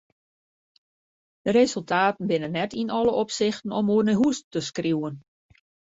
De 1.43 1.51
resultaten 1.57 2.27
binne 2.29 2.49
net 2.59 2.71
yn 2.81 2.93
alle 2.97 3.13
opsichten 3.23 3.71
om 3.79 3.91
oer 3.93 4.05
nei 4.05 4.17
hús 4.21 4.39
te 4.53 4.59
skriuwen. 4.69 5.15